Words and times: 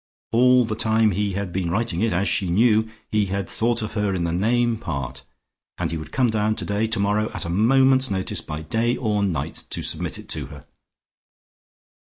All 0.31 0.65
the 0.65 0.75
time 0.75 1.11
he 1.11 1.33
had 1.33 1.53
been 1.53 1.69
writing 1.69 2.01
it, 2.01 2.11
as 2.11 2.27
she 2.27 2.49
knew, 2.49 2.89
he 3.11 3.27
had 3.27 3.47
thought 3.47 3.83
of 3.83 3.93
her 3.93 4.15
in 4.15 4.23
the 4.23 4.31
name 4.33 4.77
part 4.77 5.23
and 5.77 5.91
he 5.91 5.97
would 5.97 6.11
come 6.11 6.31
down 6.31 6.55
today, 6.55 6.87
tomorrow, 6.87 7.29
at 7.35 7.45
a 7.45 7.49
moment's 7.49 8.09
notice 8.09 8.41
by 8.41 8.63
day 8.63 8.97
or 8.97 9.21
night 9.21 9.65
to 9.69 9.83
submit 9.83 10.17
it 10.17 10.27
to 10.29 10.47
her. 10.47 10.65